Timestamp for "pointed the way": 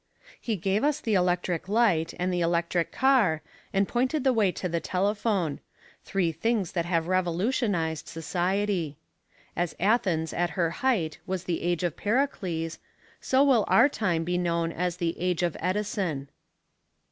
3.87-4.51